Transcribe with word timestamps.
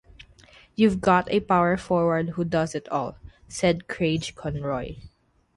"You've 0.73 0.99
got 0.99 1.29
a 1.29 1.41
power 1.41 1.77
forward 1.77 2.29
who 2.29 2.43
does 2.43 2.73
it 2.73 2.89
all," 2.89 3.19
said 3.47 3.87
Craig 3.87 4.33
Conroy. 4.33 4.95